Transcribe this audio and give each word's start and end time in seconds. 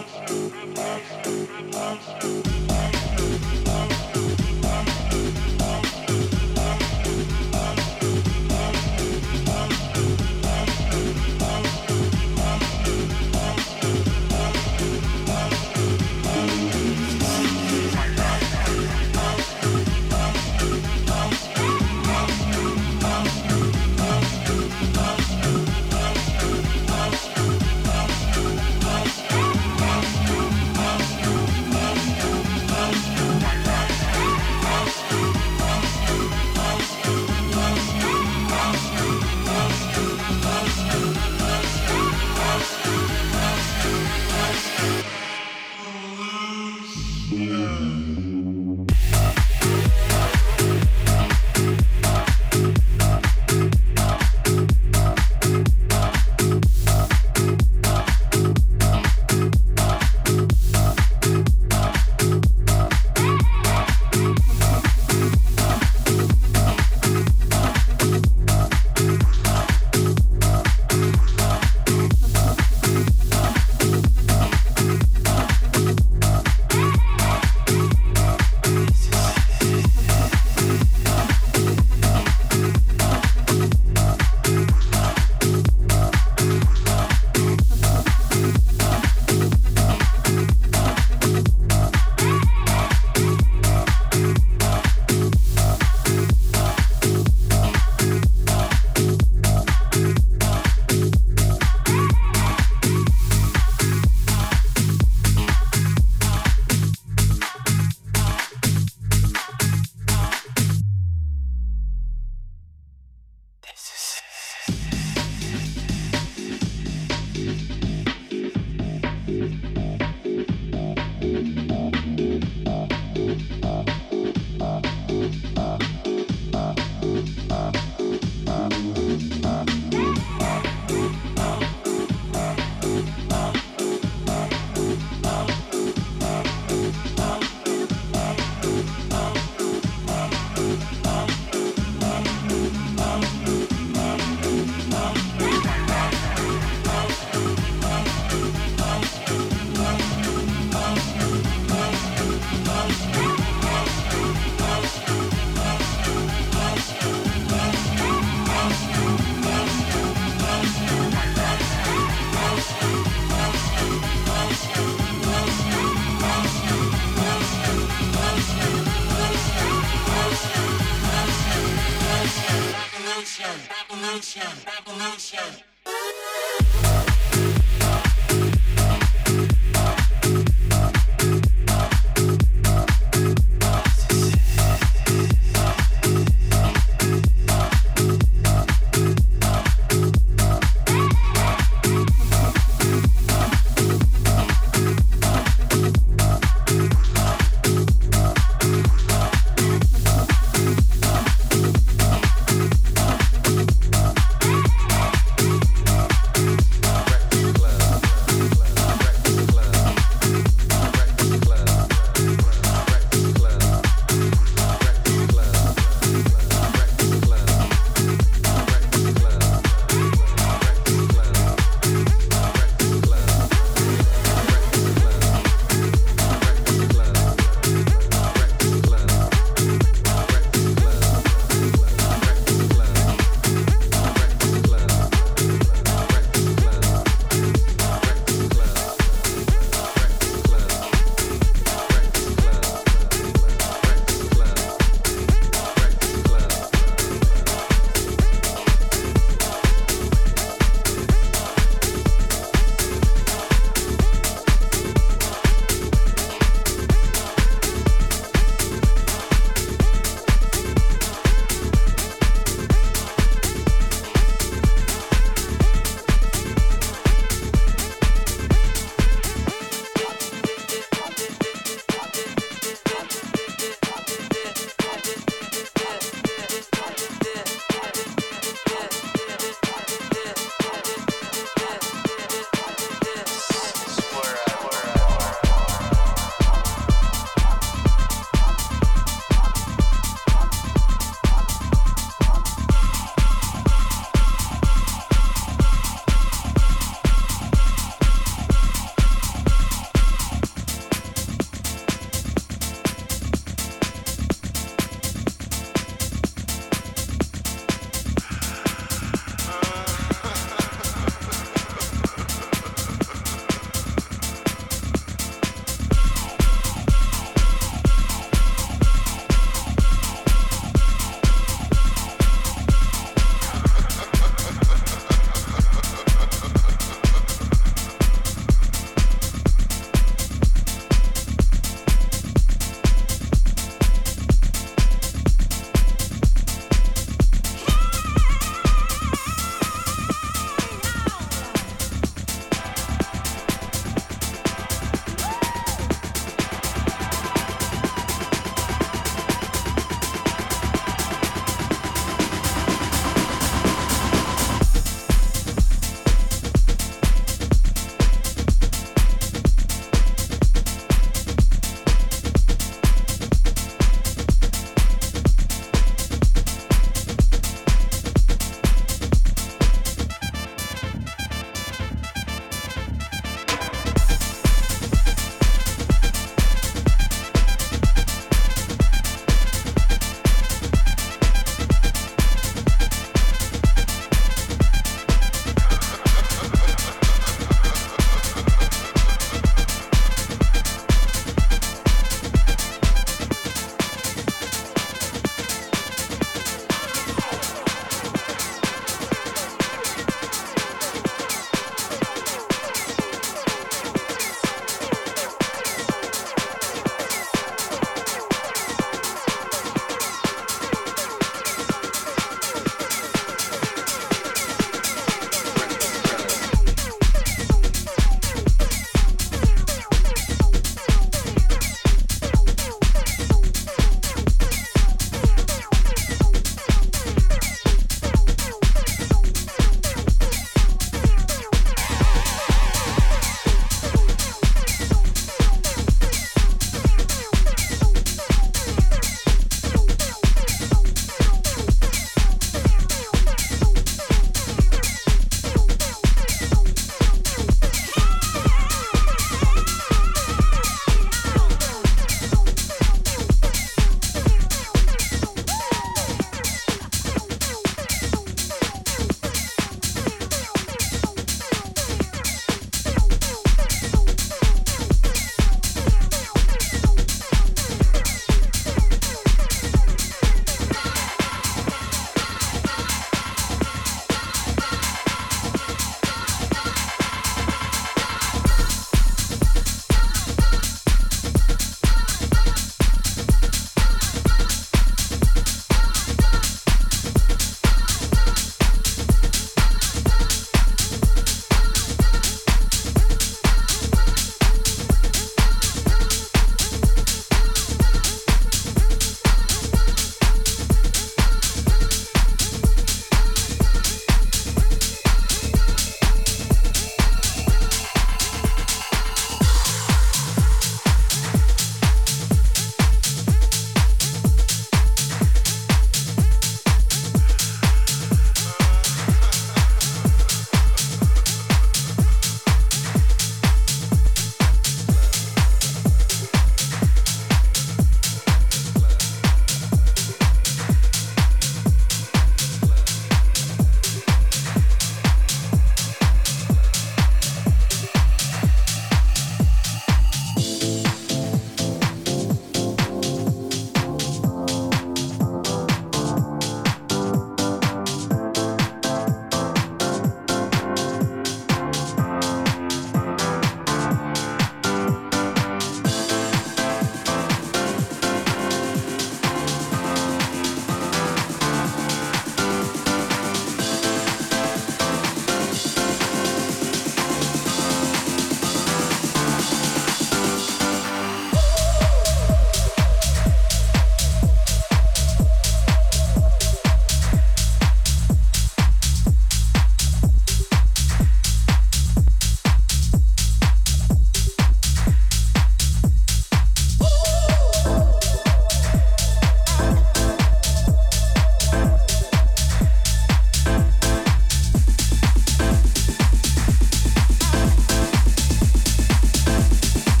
monster, 0.00 0.34
monster, 0.66 1.48
monster, 1.72 2.28
monster. 2.48 2.79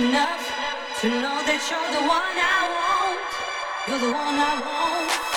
enough 0.00 0.44
to 1.00 1.08
know 1.08 1.36
that 1.44 1.60
you're 1.68 1.92
the 1.92 2.04
one 2.08 2.36
I 2.36 2.60
want. 2.76 3.30
You're 3.86 3.98
the 3.98 4.12
one 4.12 4.36
I 4.38 4.54
want. 4.64 5.29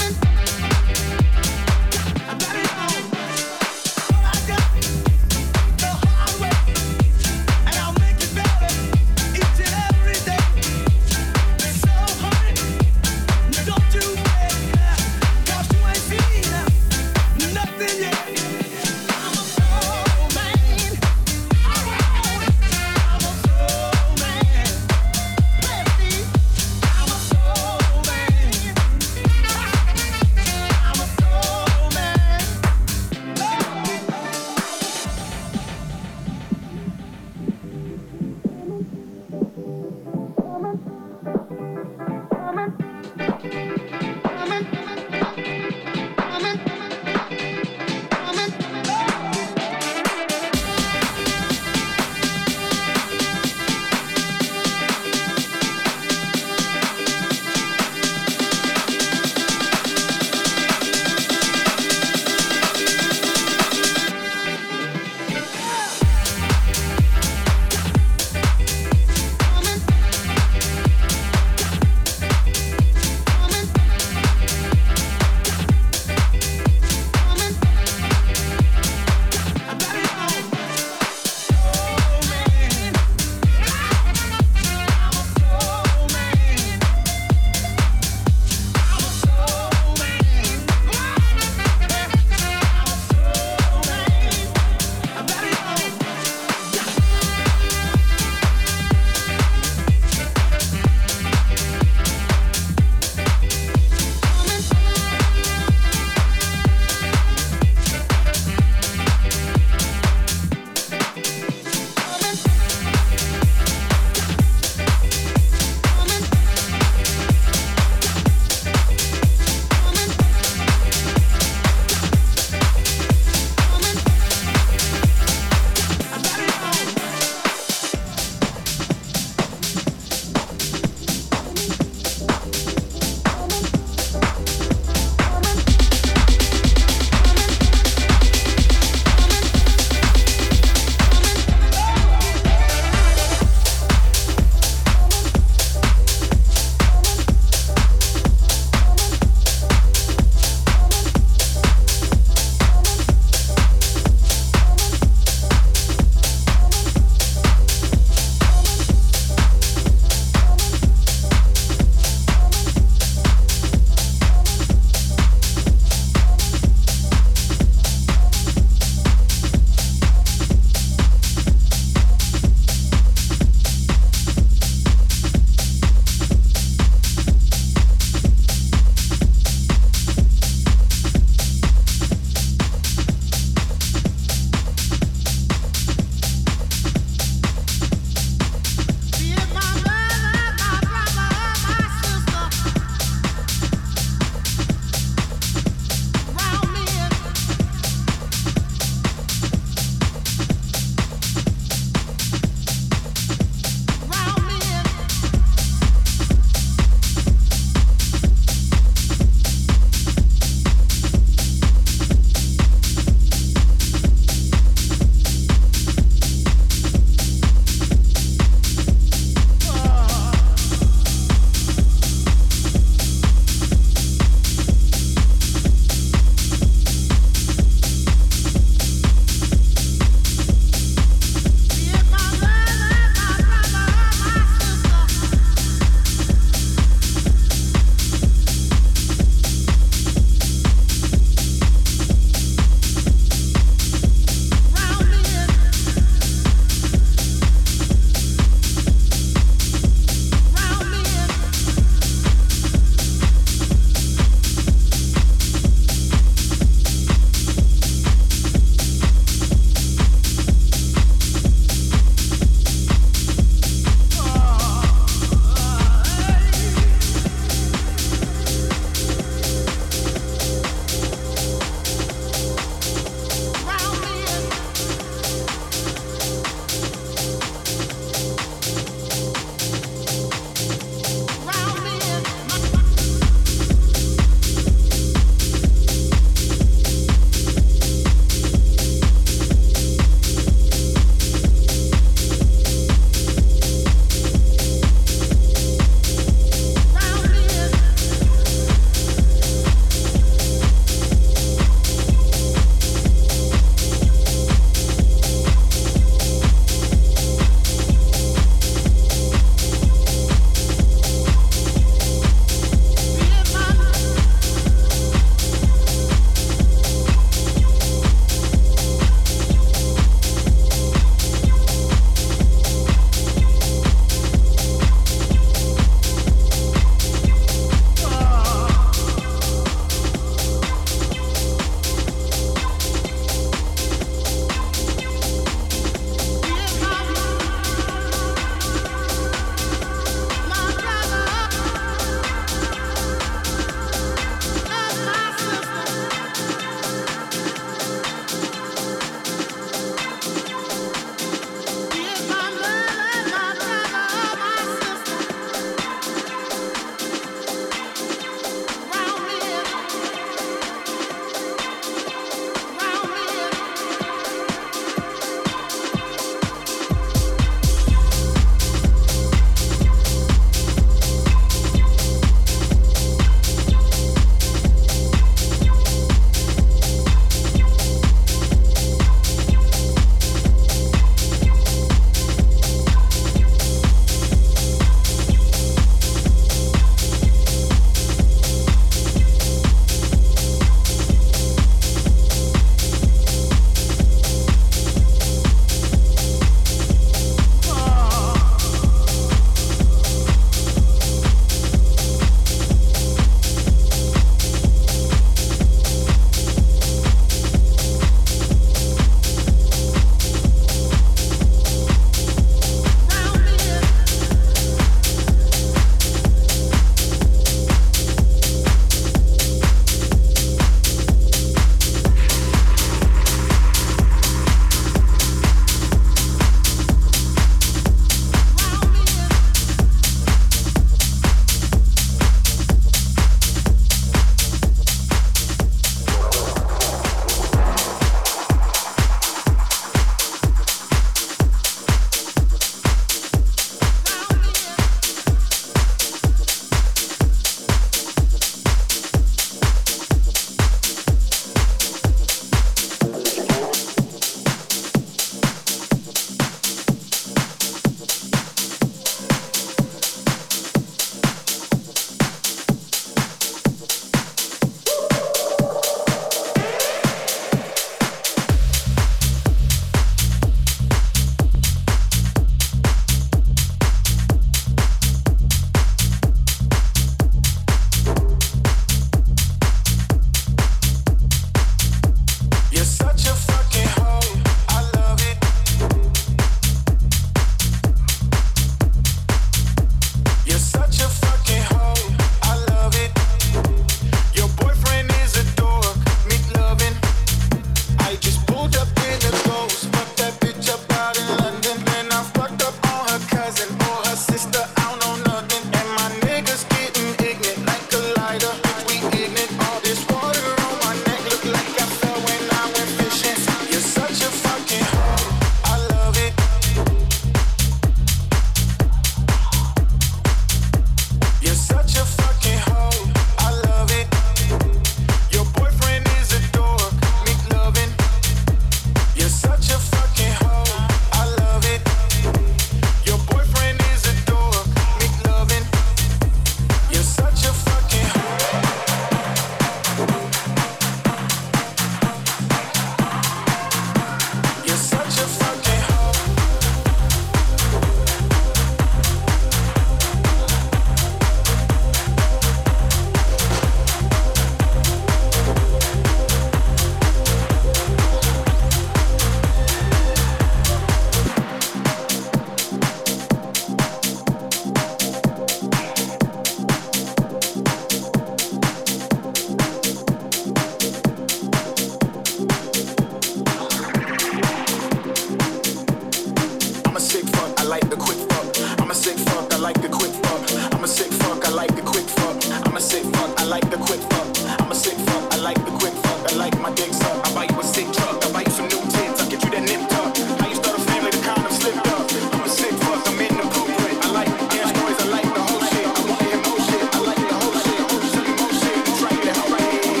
like 579.68 579.82
the 579.82 579.88
quick 579.90 580.12
fuck. 580.24 580.40
I'm 580.72 580.82
a 580.82 580.88
sick 580.88 581.12
fuck. 581.20 581.44
I 581.46 581.50
like 581.50 581.74
the 581.76 581.82
quick 581.82 582.08
fuck. 582.18 582.36
I'm 582.66 582.74
a 582.74 582.80
sick 582.80 583.04
fuck. 583.16 583.38
I 583.38 583.44
like 583.44 583.68
the 583.68 583.76
quick 583.76 584.00
fuck. 584.12 584.26
I'm 584.62 584.70
a 584.72 584.74
sick 584.74 584.96
fuck. 585.08 585.24
I 585.34 585.36
like 585.36 585.62
the 585.66 585.72
quick 585.80 585.92
fuck. 586.04 586.32
I 586.32 586.34
like 586.36 586.58
my 586.58 586.72
dick 586.72 586.90
suck. 586.94 587.18
I 587.26 587.34
buy 587.34 587.44
you 587.50 587.60
a 587.60 587.62
sick 587.62 587.92
truck. 587.92 588.16
I 588.24 588.32
buy 588.32 588.42
you 588.46 588.50
some 588.58 588.68
new 588.72 588.80
tits. 588.94 589.20
I 589.20 589.28
get 589.28 589.44
you 589.44 589.50
that 589.50 589.64
nip 589.68 589.82
tuck. 589.92 590.16
How 590.40 590.48
you 590.48 590.56
start 590.56 590.78
a 590.78 590.82
family. 590.88 591.10
The 591.10 591.20
condom 591.20 591.52
slipped 591.52 591.86
up. 591.96 592.08
I'm 592.32 592.44
a 592.48 592.48
sick 592.48 592.72
fuck. 592.80 593.02
I'm 593.08 593.20
in 593.20 593.36
the 593.36 593.44
pulpit. 593.52 593.96
I 594.06 594.08
like 594.18 594.32
dance 594.48 594.72
noise. 594.80 595.00
I 595.04 595.06
like 595.16 595.28
the 595.36 595.42
whole 595.48 595.64
shit. 595.70 595.84
I 595.84 596.02
wanna 596.08 596.24
hear 596.32 596.40
more 596.48 596.60
shit. 596.68 596.84
I 596.96 596.98
like 597.10 597.24
the 597.28 597.36
whole 597.42 597.58
shit. 597.64 597.80
Show 598.12 598.24
you 598.24 598.36
more 598.40 598.54
shit. 598.60 598.76
Try 599.00 599.12
it 599.20 599.36
out 599.36 599.48
right 599.52 599.68
here. 599.68 600.00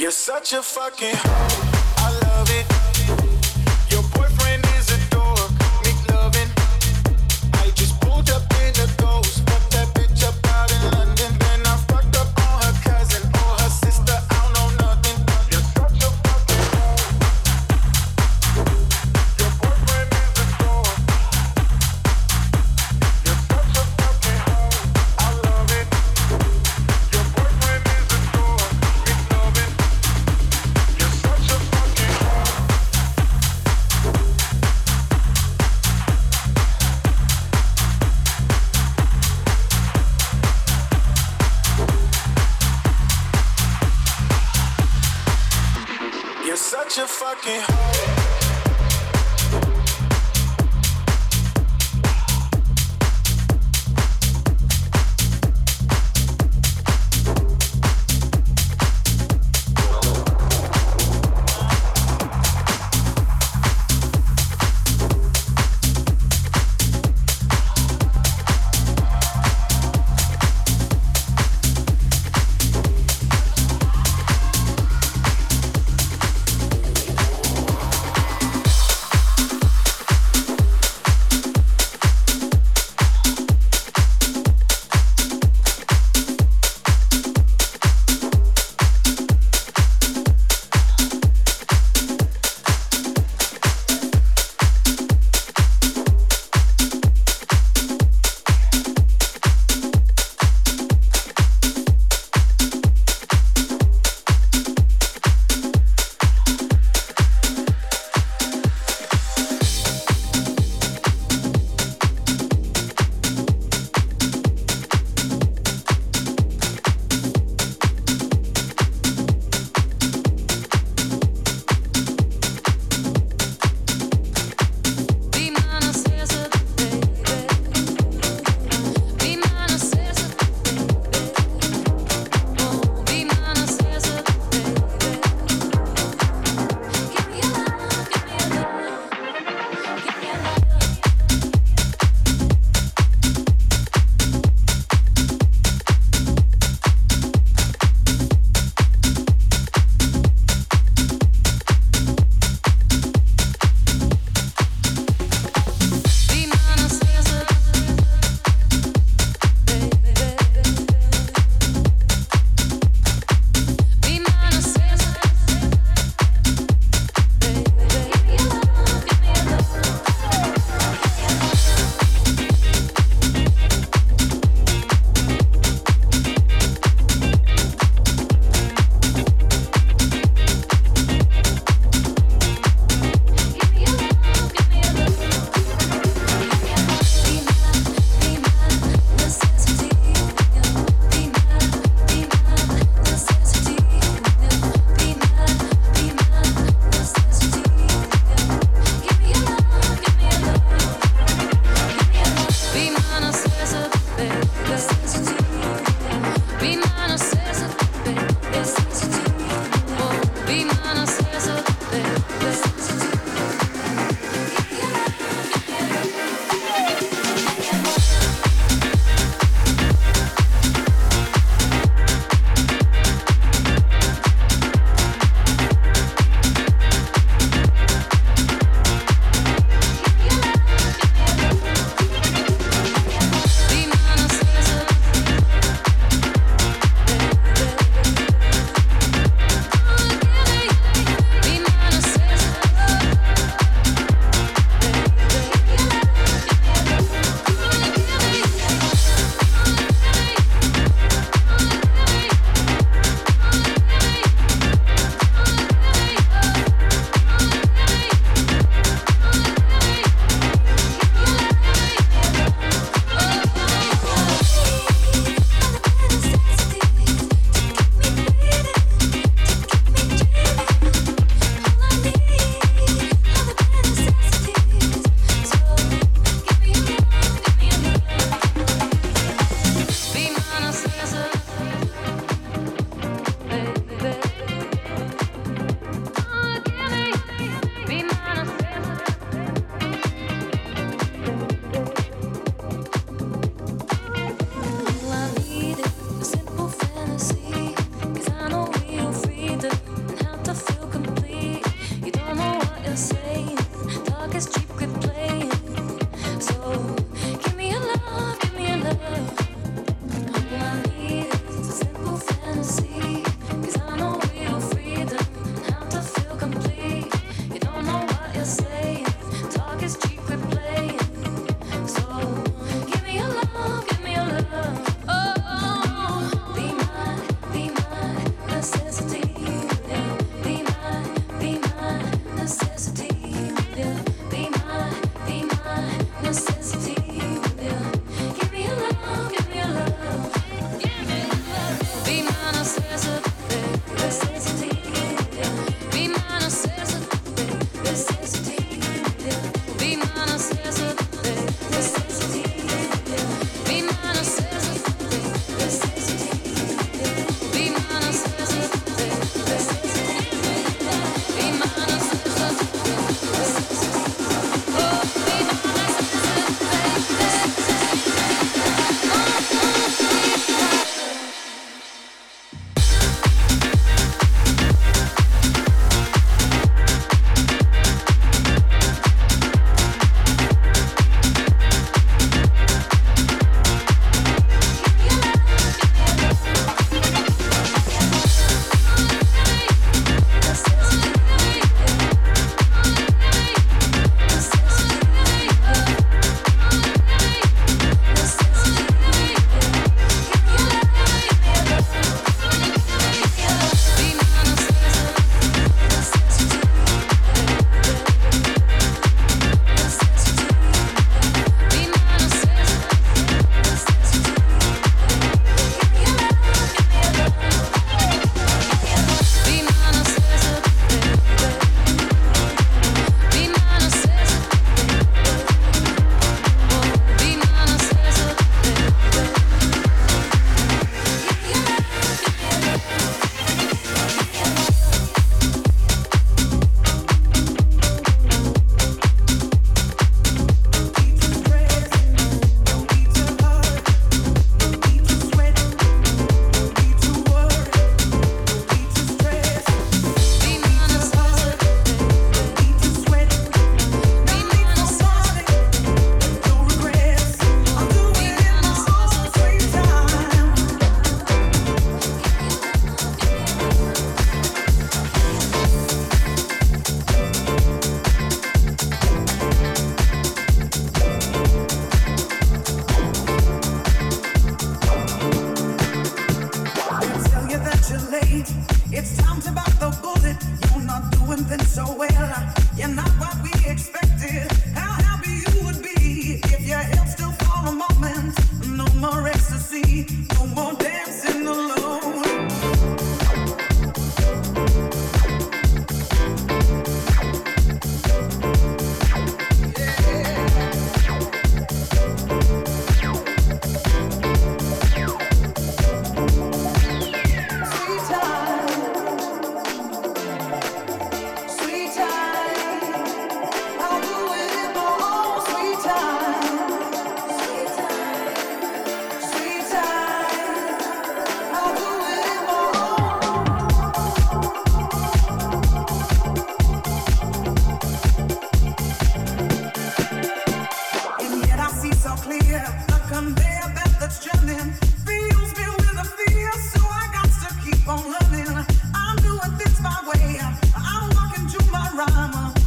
You're 0.00 0.16
such 0.28 0.48
a 0.54 0.62
fucking. 0.62 1.51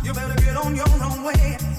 You 0.05 0.13
better 0.13 0.35
get 0.35 0.55
on 0.55 0.75
your 0.75 0.85
own 1.01 1.23
way. 1.23 1.74